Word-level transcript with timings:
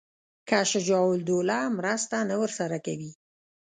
که 0.49 0.59
شجاع 0.71 1.05
الدوله 1.13 1.59
مرسته 1.77 2.17
نه 2.29 2.35
ورسره 2.41 2.77
کوي. 2.85 3.11